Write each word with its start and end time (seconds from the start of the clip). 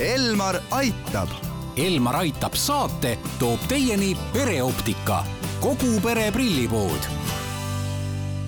Elmar 0.00 0.56
aitab. 0.70 1.28
Elmar 1.76 2.16
aitab 2.16 2.56
saate 2.58 3.12
toob 3.38 3.62
teieni 3.70 4.16
pereoptika, 4.32 5.20
kogu 5.62 6.00
pere 6.02 6.32
prillipood 6.34 7.06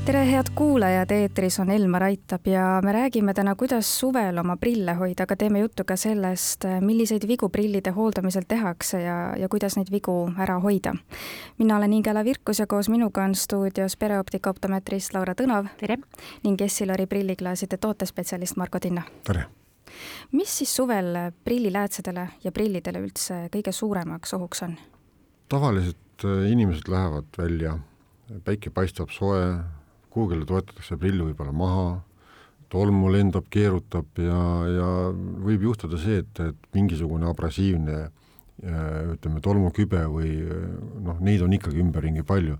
tere, 0.06 0.24
head 0.26 0.50
kuulajad, 0.54 1.10
eetris 1.10 1.60
on 1.62 1.70
Elmar 1.70 2.02
Aitab 2.06 2.46
ja 2.46 2.80
me 2.84 2.92
räägime 2.92 3.34
täna, 3.34 3.54
kuidas 3.58 3.88
suvel 3.98 4.38
oma 4.38 4.56
prille 4.56 4.94
hoida, 4.94 5.22
aga 5.22 5.36
teeme 5.36 5.58
juttu 5.58 5.84
ka 5.84 5.96
sellest, 5.96 6.66
milliseid 6.80 7.26
vigu 7.26 7.48
prillide 7.48 7.90
hooldamisel 7.90 8.46
tehakse 8.48 9.02
ja, 9.02 9.16
ja 9.38 9.48
kuidas 9.48 9.76
neid 9.76 9.90
vigu 9.90 10.30
ära 10.38 10.60
hoida. 10.62 10.94
mina 11.58 11.76
olen 11.76 11.92
Ingela 11.92 12.24
Virkus 12.24 12.58
ja 12.58 12.66
koos 12.66 12.88
minuga 12.88 13.24
on 13.24 13.34
stuudios 13.34 13.96
pereoptika 13.96 14.50
optometrist 14.50 15.14
Laura 15.14 15.34
Tõnav. 15.34 15.70
tere! 15.78 15.98
ning 16.42 16.60
Essilori 16.60 17.06
prilliklaaside 17.06 17.76
tootespetsialist 17.76 18.56
Margo 18.56 18.78
Tinna. 18.78 19.02
tere! 19.26 19.46
Mis 20.32 20.58
siis 20.58 20.74
suvel 20.76 21.14
prilliläätsedele 21.44 22.28
ja 22.44 22.52
prillidele 22.52 23.02
üldse 23.04 23.46
kõige 23.54 23.72
suuremaks 23.72 24.34
ohuks 24.38 24.62
on? 24.66 24.76
tavaliselt 25.48 26.26
äh, 26.26 26.50
inimesed 26.50 26.90
lähevad 26.90 27.30
välja, 27.38 27.78
päike 28.44 28.70
paistab 28.74 29.12
soe, 29.14 29.56
kuhugile 30.10 30.46
toetatakse 30.48 30.96
prill 30.98 31.22
võib-olla 31.22 31.54
maha, 31.54 31.88
tolmu 32.72 33.12
lendab, 33.14 33.46
keerutab 33.50 34.18
ja, 34.18 34.40
ja 34.66 34.86
võib 35.46 35.68
juhtuda 35.68 36.00
see, 36.02 36.22
et, 36.24 36.40
et 36.42 36.70
mingisugune 36.74 37.28
abrasiivne 37.30 38.08
ütleme, 38.56 39.40
tolmukübe 39.44 40.00
või 40.08 40.30
noh, 41.04 41.18
neid 41.20 41.42
on 41.44 41.52
ikkagi 41.52 41.80
ümberringi 41.82 42.24
palju, 42.26 42.56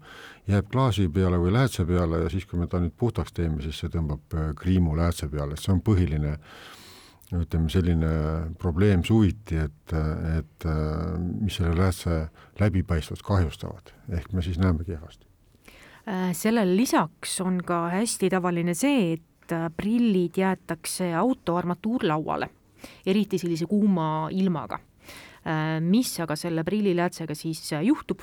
jääb 0.50 0.68
klaasi 0.72 1.08
peale 1.08 1.38
või 1.40 1.54
läätse 1.54 1.86
peale 1.88 2.20
ja 2.24 2.32
siis, 2.32 2.44
kui 2.44 2.60
me 2.60 2.68
ta 2.68 2.80
nüüd 2.82 2.92
puhtaks 2.98 3.32
teeme, 3.32 3.62
siis 3.64 3.80
see 3.80 3.92
tõmbab 3.92 4.36
äh, 4.36 4.50
kriimu 4.58 4.96
läätse 4.96 5.30
peale, 5.32 5.56
et 5.56 5.62
see 5.62 5.72
on 5.72 5.80
põhiline 5.80 6.36
ütleme, 7.34 7.70
selline 7.72 8.10
probleem 8.58 9.02
suviti, 9.04 9.58
et, 9.58 9.94
et 10.36 10.66
äh, 10.70 11.16
mis 11.18 11.58
selle 11.58 11.74
läätse 11.78 12.26
läbipaistvust 12.60 13.26
kahjustavad, 13.26 13.94
ehk 14.14 14.30
me 14.32 14.44
siis 14.46 14.60
näeme 14.62 14.86
kehvasti 14.86 15.26
Äh, 16.06 16.30
sellele 16.38 16.76
lisaks 16.76 17.40
on 17.42 17.58
ka 17.66 17.88
hästi 17.90 18.28
tavaline 18.30 18.76
see, 18.78 19.16
et 19.16 19.54
prillid 19.74 20.38
jäetakse 20.38 21.08
auto 21.18 21.56
armatuurlauale, 21.58 22.46
eriti 23.06 23.40
sellise 23.42 23.66
kuuma 23.66 24.28
ilmaga. 24.30 24.78
Äh, 24.78 25.80
mis 25.82 26.12
aga 26.22 26.36
selle 26.38 26.62
prilliläätsega 26.66 27.34
siis 27.34 27.64
juhtub, 27.82 28.22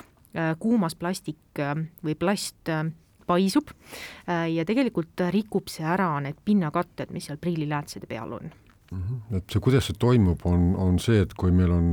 kuumas 0.58 0.96
plastik 0.98 1.60
või 2.02 2.16
plast 2.18 2.66
paisub 3.22 3.68
ja 4.26 4.64
tegelikult 4.66 5.22
rikub 5.30 5.70
see 5.70 5.86
ära 5.86 6.08
need 6.24 6.40
pinnakatted, 6.42 7.12
mis 7.14 7.28
seal 7.28 7.38
prilliläätsede 7.38 8.08
peal 8.10 8.34
on. 8.34 8.50
Et 9.34 9.44
see, 9.50 9.60
kuidas 9.60 9.88
see 9.88 9.98
toimub, 9.98 10.44
on, 10.46 10.72
on 10.80 10.98
see, 11.02 11.22
et 11.24 11.34
kui 11.38 11.52
meil 11.54 11.72
on 11.74 11.88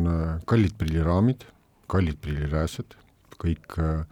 kallid 0.50 0.76
prilliraamid, 0.80 1.48
kallid 1.92 2.20
prilliläätsed, 2.24 2.96
kõik 3.42 3.80
äh, 3.82 4.06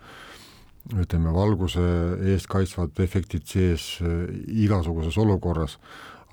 ütleme, 0.97 1.33
valguse 1.33 1.83
eest 2.31 2.49
kaitsvad 2.49 2.97
efektid 3.03 3.45
sees 3.49 3.97
äh, 4.01 4.29
igasuguses 4.65 5.17
olukorras, 5.21 5.77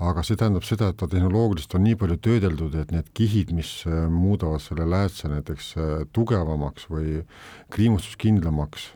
aga 0.00 0.22
see 0.24 0.36
tähendab 0.38 0.64
seda, 0.68 0.90
et 0.92 0.98
ta 1.00 1.08
tehnoloogiliselt 1.10 1.76
on 1.78 1.84
nii 1.86 1.98
palju 2.00 2.18
töödeldud, 2.24 2.76
et 2.80 2.92
need 2.94 3.10
kihid, 3.16 3.52
mis 3.56 3.78
äh, 3.88 4.06
muudavad 4.12 4.64
selle 4.64 4.88
läätse 4.88 5.30
näiteks 5.32 5.72
äh, 5.76 5.94
tugevamaks 6.16 6.88
või 6.92 7.22
kriimustuskindlamaks, 7.74 8.92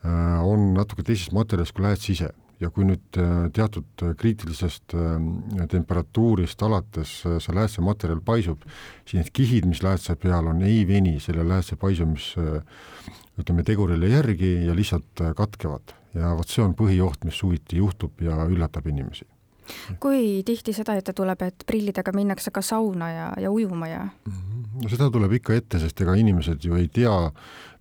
on 0.00 0.70
natuke 0.72 1.02
teisest 1.04 1.34
materjalist 1.36 1.74
kui 1.76 1.84
lääts 1.84 2.06
ise 2.08 2.30
ja 2.60 2.68
kui 2.70 2.84
nüüd 2.84 3.18
teatud 3.56 4.04
kriitilisest 4.20 4.92
temperatuurist 5.72 6.62
alates 6.62 7.14
see 7.24 7.54
läätsematerjal 7.56 8.20
paisub, 8.24 8.66
siis 9.04 9.22
need 9.22 9.30
kihid, 9.32 9.68
mis 9.70 9.80
läätse 9.82 10.16
peal 10.20 10.50
on, 10.52 10.60
ei 10.66 10.82
veni 10.88 11.16
selle 11.24 11.46
läätse 11.48 11.78
paisumis 11.80 12.34
ütleme, 13.40 13.64
tegurile 13.66 14.10
järgi 14.10 14.52
ja 14.66 14.76
lihtsalt 14.76 15.24
äh, 15.24 15.34
katkevad. 15.36 15.96
ja 16.14 16.32
vot 16.34 16.50
see 16.50 16.62
on 16.64 16.72
põhioht, 16.74 17.22
mis 17.22 17.36
suviti 17.38 17.78
juhtub 17.78 18.18
ja 18.20 18.42
üllatab 18.50 18.88
inimesi. 18.90 19.26
kui 20.02 20.42
tihti 20.46 20.74
seda 20.74 20.96
ette 20.98 21.12
tuleb, 21.14 21.42
et 21.46 21.64
prillidega 21.66 22.12
minnakse 22.12 22.50
ka 22.50 22.62
sauna 22.62 23.10
ja, 23.12 23.28
ja 23.38 23.50
ujuma 23.50 23.88
ja? 23.88 24.08
Mhm. 24.26 24.49
No 24.80 24.90
seda 24.90 25.10
tuleb 25.12 25.34
ikka 25.40 25.56
ette, 25.58 25.80
sest 25.82 26.00
ega 26.04 26.14
inimesed 26.18 26.64
ju 26.64 26.78
ei 26.78 26.88
tea 26.92 27.14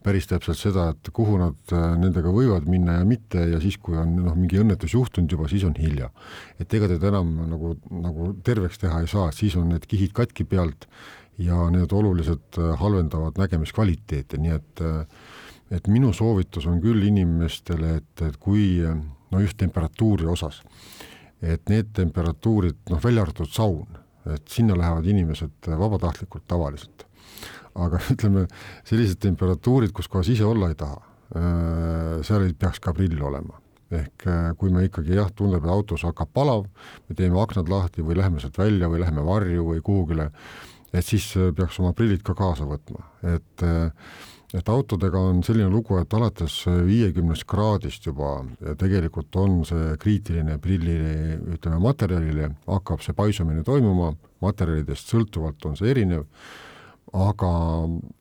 päris 0.04 0.30
täpselt 0.30 0.60
seda, 0.60 0.90
et 0.94 1.10
kuhu 1.16 1.38
nad 1.42 1.74
äh, 1.76 1.86
nendega 2.00 2.32
võivad 2.32 2.68
minna 2.72 3.00
ja 3.00 3.08
mitte 3.08 3.44
ja 3.52 3.60
siis, 3.64 3.78
kui 3.82 3.98
on 4.00 4.16
noh, 4.24 4.36
mingi 4.38 4.62
õnnetus 4.62 4.96
juhtunud 4.96 5.32
juba, 5.32 5.50
siis 5.52 5.66
on 5.68 5.76
hilja. 5.80 6.10
et 6.60 6.74
ega 6.74 6.88
teda 6.88 7.12
enam 7.12 7.34
nagu, 7.50 7.76
nagu 7.92 8.34
terveks 8.44 8.80
teha 8.80 9.02
ei 9.04 9.12
saa, 9.12 9.30
et 9.30 9.40
siis 9.40 9.58
on 9.60 9.70
need 9.74 9.88
kihid 9.90 10.16
katki 10.16 10.48
pealt 10.48 10.88
ja 11.40 11.68
need 11.74 11.92
oluliselt 11.96 12.60
äh, 12.60 12.76
halvendavad 12.80 13.40
nägemiskvaliteeti, 13.40 14.40
nii 14.40 14.56
et 14.56 14.84
äh, 14.86 15.06
et 15.70 15.86
minu 15.88 16.10
soovitus 16.18 16.66
on 16.66 16.80
küll 16.82 17.04
inimestele, 17.06 18.00
et, 18.00 18.22
et 18.26 18.38
kui 18.42 18.80
no 18.82 19.42
just 19.44 19.58
temperatuuri 19.62 20.26
osas, 20.26 20.64
et 21.46 21.70
need 21.70 21.92
temperatuurid, 21.94 22.80
noh 22.90 23.04
välja 23.04 23.22
arvatud 23.22 23.52
saun, 23.54 24.00
et 24.34 24.52
sinna 24.52 24.76
lähevad 24.78 25.08
inimesed 25.08 25.70
vabatahtlikult 25.80 26.48
tavaliselt. 26.48 27.06
aga 27.80 28.02
ütleme, 28.14 28.48
sellised 28.88 29.22
temperatuurid, 29.24 29.94
kus 29.96 30.10
kohas 30.12 30.30
ise 30.34 30.46
olla 30.46 30.70
ei 30.72 30.78
taha, 30.80 31.02
äh, 31.38 32.14
seal 32.28 32.48
ei 32.48 32.54
peaks 32.58 32.82
ka 32.84 32.94
prill 32.98 33.22
olema 33.24 33.60
ehk 33.90 34.26
äh, 34.30 34.50
kui 34.58 34.70
me 34.74 34.84
ikkagi 34.86 35.16
jah, 35.18 35.30
tunneb, 35.34 35.64
et 35.66 35.74
autos 35.74 36.04
hakkab 36.06 36.30
palav, 36.34 36.68
me 37.10 37.16
teeme 37.18 37.40
aknad 37.42 37.70
lahti 37.72 38.06
või 38.06 38.20
läheme 38.20 38.42
sealt 38.42 38.60
välja 38.60 38.90
või 38.90 39.02
läheme 39.02 39.24
varju 39.26 39.66
või 39.72 39.82
kuhugile, 39.86 40.30
et 40.94 41.06
siis 41.06 41.26
äh, 41.38 41.50
peaks 41.58 41.80
oma 41.82 41.96
prillid 41.98 42.22
ka 42.26 42.36
kaasa 42.38 42.68
võtma, 42.70 43.08
et 43.34 43.66
et 44.54 44.70
autodega 44.70 45.20
on 45.30 45.44
selline 45.46 45.70
lugu, 45.70 46.00
et 46.02 46.14
alates 46.18 46.56
viiekümnest 46.88 47.46
kraadist 47.50 48.08
juba 48.08 48.40
tegelikult 48.82 49.36
on 49.38 49.60
see 49.68 49.92
kriitiline 50.02 50.58
prilli, 50.62 50.96
ütleme 51.54 51.78
materjalile, 51.84 52.50
hakkab 52.66 53.04
see 53.06 53.14
paisumine 53.18 53.62
toimuma, 53.68 54.16
materjalidest 54.42 55.14
sõltuvalt 55.14 55.70
on 55.70 55.78
see 55.78 55.92
erinev, 55.94 56.26
aga 57.14 57.52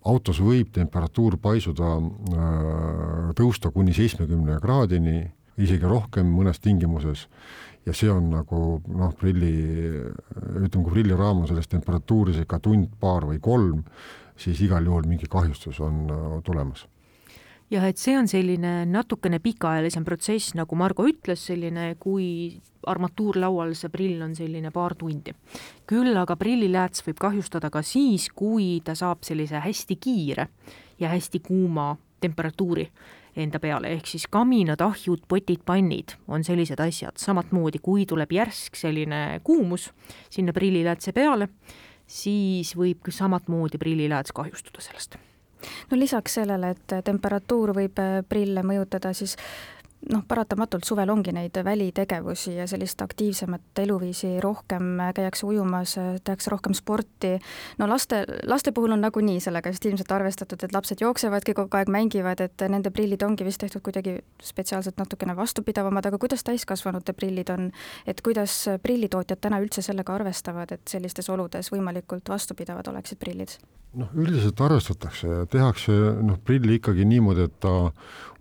autos 0.08 0.40
võib 0.44 0.70
temperatuur 0.76 1.38
paisuda, 1.40 1.96
äh, 1.96 3.32
tõusta 3.36 3.72
kuni 3.72 3.96
seitsmekümne 3.96 4.60
kraadini, 4.62 5.22
isegi 5.58 5.88
rohkem 5.88 6.28
mõnes 6.32 6.60
tingimuses, 6.62 7.26
ja 7.88 7.94
see 7.96 8.10
on 8.12 8.30
nagu 8.32 8.62
noh, 8.86 9.12
prilli, 9.18 9.52
ütleme, 10.60 10.84
kui 10.84 10.92
prilliraam 10.92 11.42
on 11.42 11.50
selles 11.50 11.68
temperatuuris 11.72 12.42
ikka 12.44 12.60
tund, 12.64 12.92
paar 13.00 13.26
või 13.28 13.40
kolm, 13.42 13.84
siis 14.38 14.60
igal 14.64 14.86
juhul 14.86 15.08
mingi 15.08 15.28
kahjustus 15.30 15.80
on 15.84 16.06
äh, 16.10 16.38
tulemas. 16.44 16.86
Jah, 17.68 17.84
et 17.84 18.00
see 18.00 18.14
on 18.16 18.24
selline 18.24 18.86
natukene 18.88 19.42
pikaajalisem 19.44 20.04
protsess, 20.06 20.54
nagu 20.56 20.76
Margo 20.80 21.04
ütles, 21.04 21.42
selline 21.50 21.90
kui 22.00 22.56
armatuurlaual 22.88 23.74
see 23.76 23.92
prill 23.92 24.22
on 24.24 24.32
selline 24.38 24.70
paar 24.72 24.94
tundi. 24.96 25.34
küll 25.84 26.16
aga 26.16 26.36
prillilääts 26.40 27.04
võib 27.04 27.20
kahjustada 27.20 27.68
ka 27.70 27.82
siis, 27.84 28.30
kui 28.32 28.80
ta 28.84 28.94
saab 28.96 29.20
sellise 29.28 29.60
hästi 29.60 29.96
kiire 30.00 30.48
ja 30.98 31.12
hästi 31.12 31.42
kuuma 31.44 31.96
temperatuuri 32.20 32.88
enda 33.36 33.60
peale, 33.62 33.92
ehk 33.94 34.08
siis 34.08 34.24
kaminad, 34.30 34.80
ahjud, 34.80 35.26
potid, 35.28 35.60
pannid 35.66 36.16
on 36.26 36.44
sellised 36.44 36.80
asjad, 36.80 37.20
samamoodi 37.20 37.78
kui 37.84 38.06
tuleb 38.08 38.32
järsk 38.32 38.80
selline 38.80 39.40
kuumus 39.44 39.90
sinna 40.30 40.56
prilliläätse 40.56 41.12
peale, 41.12 41.50
siis 42.08 42.74
võib 42.76 43.02
ka 43.04 43.12
samamoodi 43.14 43.78
prillilääts 43.78 44.32
kahjustuda 44.34 44.82
sellest. 44.84 45.18
No 45.90 45.98
lisaks 45.98 46.38
sellele, 46.38 46.70
et 46.76 46.92
temperatuur 47.04 47.74
võib 47.76 47.98
äh, 48.02 48.20
prille 48.28 48.62
mõjutada, 48.62 49.12
siis 49.12 49.36
noh, 50.12 50.22
paratamatult 50.28 50.86
suvel 50.86 51.10
ongi 51.10 51.32
neid 51.34 51.58
välitegevusi 51.64 52.54
ja 52.56 52.66
sellist 52.70 53.02
aktiivsemat 53.02 53.82
eluviisi 53.82 54.30
rohkem, 54.40 55.00
käiakse 55.14 55.46
ujumas, 55.46 55.96
tehakse 56.24 56.52
rohkem 56.52 56.74
sporti, 56.76 57.34
no 57.78 57.88
laste, 57.90 58.22
laste 58.46 58.72
puhul 58.72 58.94
on 58.94 59.02
nagunii 59.04 59.40
sellega 59.42 59.72
vist 59.74 59.88
ilmselt 59.90 60.12
arvestatud, 60.14 60.62
et 60.64 60.74
lapsed 60.74 61.02
jooksevadki 61.02 61.54
kogu 61.58 61.80
aeg, 61.80 61.90
mängivad, 61.92 62.42
et 62.44 62.66
nende 62.70 62.92
prillid 62.94 63.24
ongi 63.26 63.46
vist 63.48 63.62
tehtud 63.64 63.82
kuidagi 63.84 64.18
spetsiaalselt 64.42 65.00
natukene 65.02 65.36
vastupidavamad, 65.36 66.06
aga 66.06 66.20
kuidas 66.22 66.46
täiskasvanute 66.46 67.12
prillid 67.18 67.50
on, 67.54 67.70
et 68.06 68.22
kuidas 68.24 68.64
prillitootjad 68.82 69.42
täna 69.42 69.60
üldse 69.64 69.82
sellega 69.84 70.14
arvestavad, 70.14 70.72
et 70.78 70.86
sellistes 70.88 71.28
oludes 71.34 71.72
võimalikult 71.74 72.30
vastupidavad 72.30 72.94
oleksid 72.94 73.18
prillid? 73.18 73.58
Noh, 73.98 74.14
üldiselt 74.14 74.60
arvestatakse 74.60 75.28
ja 75.28 75.44
tehakse 75.50 75.92
noh, 76.22 76.38
prilli 76.44 76.78
ikkagi 76.78 77.06
niimoodi, 77.08 77.48
et 77.48 77.60
ta 77.62 77.74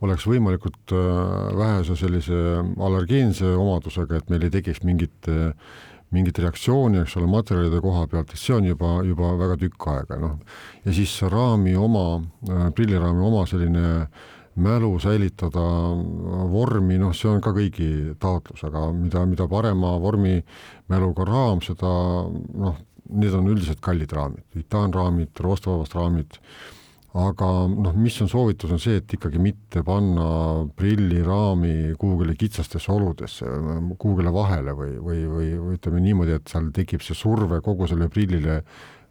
oleks 0.05 0.27
võimalikult 0.27 0.95
äh, 0.95 1.11
vähese 1.57 1.97
sellise 1.99 2.41
allergeense 2.77 3.53
omadusega, 3.55 4.19
et 4.19 4.33
meil 4.33 4.47
ei 4.47 4.57
tekiks 4.59 4.83
mingit 4.87 5.31
mingit 6.15 6.39
reaktsiooni, 6.39 7.01
eks 7.03 7.17
ole, 7.19 7.27
materjalide 7.31 7.81
koha 7.83 8.05
pealt, 8.07 8.31
et 8.31 8.39
see 8.39 8.55
on 8.55 8.67
juba, 8.69 8.93
juba 9.03 9.33
väga 9.39 9.57
tükk 9.59 9.87
aega, 9.91 10.19
noh. 10.21 10.37
ja 10.85 10.95
siis 10.95 11.13
raami 11.27 11.75
oma, 11.75 12.07
äh, 12.47 12.67
prilliraami 12.75 13.23
oma 13.27 13.43
selline 13.49 14.07
mälu 14.57 14.95
säilitada 14.99 15.63
vormi, 16.49 16.97
noh, 16.97 17.13
see 17.13 17.29
on 17.29 17.43
ka 17.43 17.51
kõigi 17.53 18.15
taotlus, 18.21 18.63
aga 18.65 18.87
mida, 18.95 19.25
mida 19.29 19.45
parema 19.51 19.97
vormimäluga 20.01 21.27
raam, 21.27 21.61
seda 21.65 21.91
noh, 22.31 22.79
need 23.09 23.35
on 23.37 23.47
üldiselt 23.51 23.81
kallid 23.83 24.11
raamid, 24.15 24.43
titaanraamid, 24.55 25.31
roostevabast 25.43 25.95
raamid. 25.97 26.41
Aga 27.17 27.47
noh, 27.71 27.95
mis 27.97 28.13
on 28.21 28.29
soovitus, 28.29 28.69
on 28.75 28.81
see, 28.83 28.99
et 28.99 29.13
ikkagi 29.15 29.39
mitte 29.41 29.81
panna 29.85 30.27
prilliraami 30.77 31.95
kuhugile 31.97 32.35
kitsastesse 32.37 32.91
oludesse, 32.93 33.47
kuhugile 33.97 34.33
vahele 34.35 34.75
või, 34.77 34.91
või, 35.01 35.23
või, 35.31 35.47
või 35.57 35.79
ütleme 35.79 36.03
niimoodi, 36.03 36.35
et 36.37 36.51
seal 36.51 36.69
tekib 36.75 37.01
see 37.05 37.17
surve 37.17 37.61
kogu 37.65 37.87
selle 37.89 38.09
prillile 38.13 38.59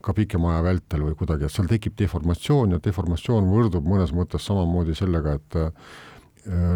ka 0.06 0.14
pikema 0.14 0.52
aja 0.54 0.66
vältel 0.69 1.02
või 1.08 1.16
kuidagi, 1.19 1.49
et 1.49 1.54
seal 1.54 1.66
tekib 1.70 1.96
deformatsioon 1.99 2.76
ja 2.76 2.82
deformatsioon 2.84 3.49
võrdub 3.50 3.88
mõnes 3.88 4.12
mõttes 4.14 4.46
samamoodi 4.46 4.94
sellega, 4.94 5.34
et 5.40 5.58
äh, 5.58 5.90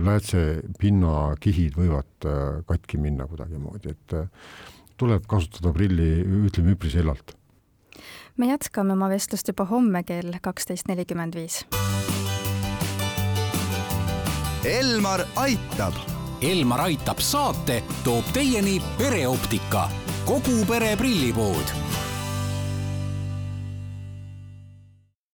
läätsepinna 0.08 1.36
kihid 1.42 1.78
võivad 1.78 2.26
äh, 2.26 2.60
katki 2.66 2.98
minna 2.98 3.28
kuidagimoodi, 3.30 3.94
et 3.94 4.16
äh, 4.18 4.26
tuleb 5.00 5.26
kasutada 5.28 5.72
prilli, 5.74 6.12
ütleme 6.46 6.76
üpris 6.76 6.96
hellalt 7.00 7.34
me 8.40 8.46
jätkame 8.48 8.94
oma 8.96 9.10
vestlust 9.12 9.48
juba 9.48 9.66
homme 9.68 10.00
kell 10.08 10.32
kaksteist 10.42 10.88
nelikümmend 10.88 11.36
viis. 11.36 11.60
Elmar 14.64 15.26
aitab. 15.36 15.98
Elmar 16.40 16.86
aitab 16.86 17.20
saate 17.20 17.82
toob 18.04 18.32
teieni 18.32 18.78
pereoptika, 18.96 19.88
kogu 20.28 20.62
pere 20.68 20.94
prillipood 20.96 21.76